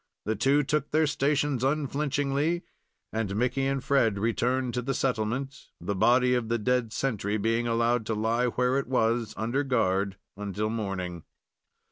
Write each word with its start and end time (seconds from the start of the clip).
The 0.25 0.35
two 0.35 0.63
took 0.63 0.89
their 0.89 1.05
stations 1.05 1.63
unflinchingly, 1.63 2.63
and 3.13 3.35
Mickey 3.35 3.67
and 3.67 3.83
Fred 3.83 4.17
returned 4.17 4.73
to 4.73 4.81
the 4.81 4.95
settlement, 4.95 5.67
the 5.79 5.93
body 5.93 6.33
of 6.33 6.49
the 6.49 6.57
dead 6.57 6.91
sentry 6.91 7.37
being 7.37 7.67
allowed 7.67 8.07
to 8.07 8.15
lie 8.15 8.47
where 8.47 8.79
it 8.79 8.87
was, 8.87 9.35
under 9.37 9.63
guard, 9.63 10.17
until 10.35 10.71
morning. 10.71 11.21